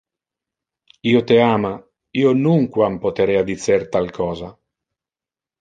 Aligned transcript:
"Io 1.11 1.19
te 1.31 1.37
ama", 1.49 1.71
io 2.21 2.33
nunquam 2.39 2.97
poterea 3.05 3.47
dicer 3.53 3.79
tal 3.97 4.11
cosa. 4.21 4.53